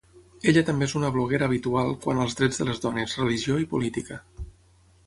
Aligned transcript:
Ella 0.51 0.63
també 0.69 0.87
és 0.89 0.95
una 0.99 1.11
bloguera 1.17 1.47
habitual 1.49 1.93
quant 2.07 2.23
als 2.25 2.35
drets 2.41 2.63
de 2.63 2.69
les 2.71 2.83
dones, 2.87 3.17
religió 3.25 3.61
i 3.67 3.71
política. 3.77 4.21